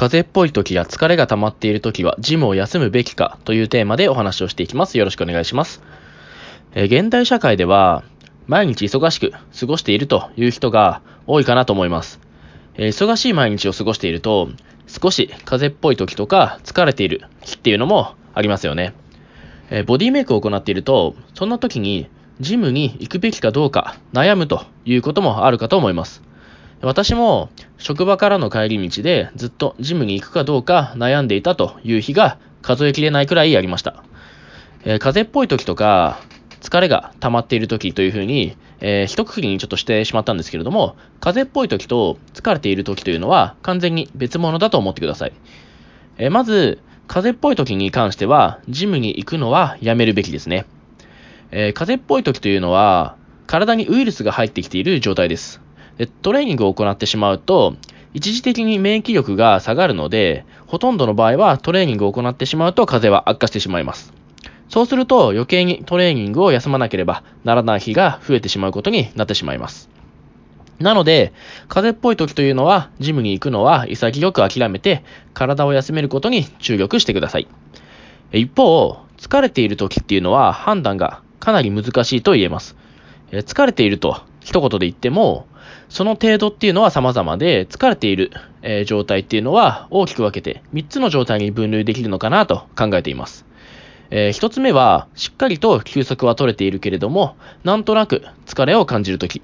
[0.00, 4.96] 風邪っぽい時や疲れが溜まっている時はジムを休むべきかというテーマでお話をしていきます。
[4.96, 5.82] よろしくお願いします。
[6.72, 8.02] えー、現代社会では
[8.46, 12.18] 毎日忙しく過ごしているという人が多いかなと思います。
[12.76, 14.48] え、忙しい毎日を過ごしていると
[14.86, 18.94] 少し風邪っぽい時とか疲れている日っていうのもありますよね。
[19.68, 22.08] え、ボディメイクを行っているとそんな時に
[22.40, 26.29] ジムに行くべきかどうか悩むということもあるかと思います。
[26.82, 34.02] 私も職場からの帰り道でずっとジムに行くかどうか悩んでいたという日が数えきれないくらいありました。
[34.84, 36.20] えー、風邪っぽい時とか
[36.60, 45.32] 疲れが溜まっている時というふうに、えー、一括りにちょっとしてしまったんですけれども、風邪っぽい時と疲れている時というのは完全に別物だと思ってください。
[46.18, 46.78] えー、まず、
[47.08, 50.66] 風邪っぽい時に関しては、ジムに行くのはやめるべきですね。
[51.50, 55.60] えー、風邪っぽい時というのは、体にウイルスが入ってきている状態です。
[56.06, 57.76] トレーニングを行ってしまうと、
[58.12, 64.12] 一時的に免疫力が下がるので、ほとんどの場合はトレーニングを行ってしまうと風邪は悪化してしまいます。
[64.68, 69.90] そうすると余計にトレーニングを休まなければならない日が増えてしまうことになってしまいます。
[70.78, 71.32] なので、
[71.68, 77.48] 風邪っぽい時というのは、ジムに行くのは潔く諦めて、体を休めることに注力してください。
[78.32, 82.76] 一方、疲れている時っていうのは判断がかなり難しいと言えます。
[83.30, 85.46] 疲れていると一言で言っても、
[85.88, 88.30] その程度っていうのは様々で、疲れている、
[88.62, 93.46] え、状態っていうのは大きく分けて3つの状態に分類できるのかなと考えています。
[94.10, 99.40] えー、1つ目は、しっかりと休息は取れているけれども、なんとなく疲れを感じるとき。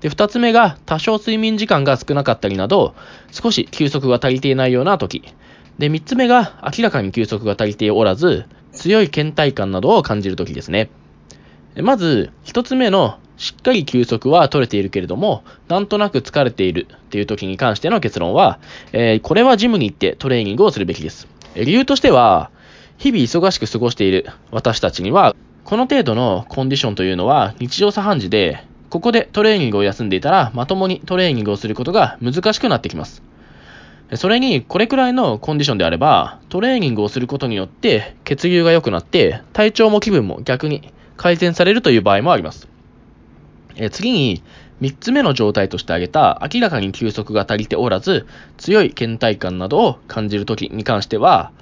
[0.00, 2.94] で、2つ目が、多少睡眠時間が少なかったりなど、
[3.30, 5.22] 少し休息が足りていないようなとき。
[5.78, 10.90] で、3つ目が、明らかに休息が足りておらず、強い倦怠感などを感じるときですね。
[11.76, 18.60] まず、1つ目のしっかり休息は取れているけれども、なんとなく疲れているっていう時に関しての結論は、
[18.92, 21.26] えー、これはジムに行ってトレーニングをするべきです。
[21.54, 22.50] 理由としては、
[22.98, 33.22] 日々忙しく過ごしている私たちには、この程度のコンディションというのは日常茶飯事で、ここでトレーニングを休んでいたらまともにトレーニングをすることが難しくなってきます。
[34.16, 42.69] それに、これくらいのコンディションであれば、トレーニングをすることによって血流が良くなって、体調も気分も逆に改善されるという場合もあります。
[43.76, 44.42] え次に、
[44.80, 48.26] 3つ目の状態として挙げた明らかに休息が足りておらず
[48.56, 51.52] 強い倦怠感などを感じるときに関しては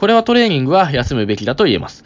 [0.00, 2.04] これはトレーニングは休むべきだと言えます。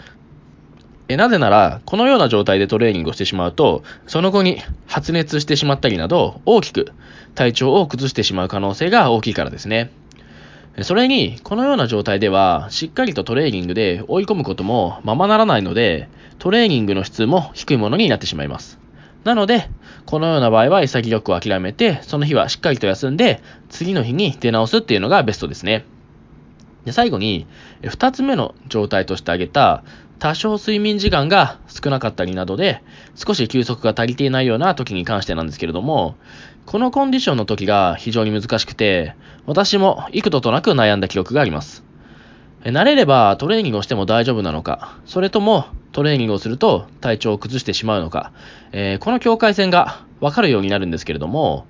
[1.06, 6.90] えなぜなら、このような状態でトレーニングをしてしまうと、その後に発熱してしまったりなど、大きく
[7.36, 9.92] 体調を崩してしまう可能性が大きいからですね。
[10.82, 16.08] それに、このような状態では、しっかりとトレーニングで追い込むこともままならないので、
[16.40, 18.83] トレーニングの質も低いものになってしまいます。
[19.24, 19.68] なので、
[20.06, 25.86] このような場合は潔く諦めて、その日はしっかりと休んで、次の日に出直すっていうのがベストですね。
[26.84, 27.46] で、最後に、
[27.82, 29.82] 二つ目の状態として挙げた、
[30.18, 32.82] 多少睡眠時間が少なかったりなどで、
[33.14, 36.16] 少し休息が足りていないような時に関してなんですけれども、
[36.66, 39.14] このコンディションの時が非常に難しくて、
[39.46, 41.84] 私も幾度となく悩んだ記憶があります。
[42.64, 48.32] 慣れればトレーニングをしても大丈夫なのか、それともトレーニングをすると体調を崩してしまうのか、
[48.72, 51.66] えー、この境界線がわかるようになるんですけれども、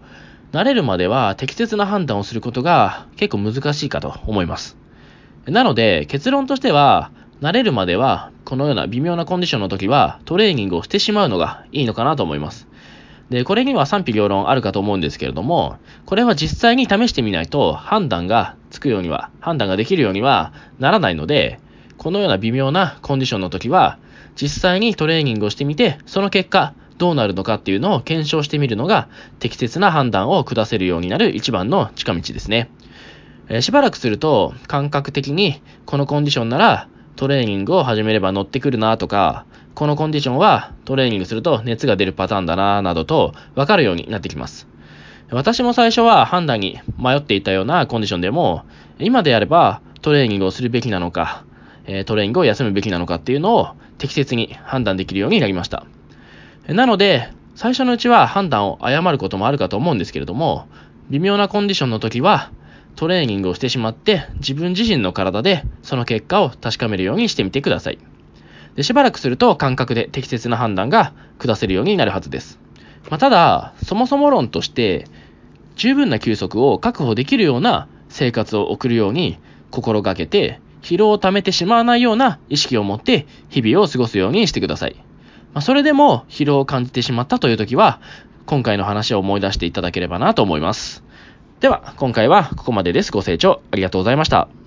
[0.53, 4.77] 慣れるまでは適切な判断をすることが結構難しいかと思います。
[5.47, 7.11] なので、結論としては、
[7.43, 12.67] 慣れるまでは、このような微妙なコンディションの時は、トレーニングをしてしまうのがいいのかなと思います。
[13.29, 21.59] で、これには賛否両論あるかと思うんですけれども、これは実際に試してみないと判断がつくようには、判断ができるようにはならないので、
[21.99, 23.99] このような微妙なコンディションの時は、
[24.41, 29.09] 実際にトレーニングをしてみて、その結果、どうなるのかっていうのを検証してみるのが、
[29.39, 32.71] 適切な判断を下せるようになる一番の近道ですね。
[33.49, 39.45] えー、しばらくすると感覚的にこのコンディションならトレーニングを始めれば乗ってくるなとか、
[39.75, 44.69] このコンディションはトレーニングすると熱が出るパターンだななどと分かるようになってきます。
[45.31, 48.63] 私も最初は判断に迷っていたようなコンディションでも、
[48.99, 51.45] 今であればトレーニングをするべきなのか、
[52.07, 53.69] トレーニングを休むべきなのかっていうのを
[53.99, 55.87] 適切に判断できるようになりました。
[56.69, 60.67] なので、最初のうちは判断を誤ることもあるかと思うんですけれども、
[61.11, 62.51] 微妙なコンディションの時は、
[62.97, 67.99] トレーニングをしてしまって自分自身の体でその結果を確かめるようにしてみてください。
[68.77, 72.61] でしばらくすると感覚で適切な判断が下せるようになるはずです。
[73.11, 75.07] まあ、ただ、そもそも論として
[75.77, 79.39] 十分な休息を確保できるような生活を送るように
[79.71, 84.95] 心がけて疲労を溜めてしまわないような意識を持って日々を過ごすようにしてください。
[85.55, 88.01] まあ、それでも疲労を感じてしまったという時は
[88.47, 91.03] 今回の話を思い出していただければなと思います。
[91.61, 93.11] では、今回はここまでです。
[93.11, 94.64] ご清聴ありがとうございました。